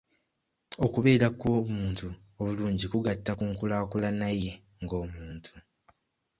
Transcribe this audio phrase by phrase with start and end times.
[0.85, 2.07] Okubeera kw'omuntu
[2.39, 5.53] obulungi kugatta ku nkulaaakulana ye ng'omuntu.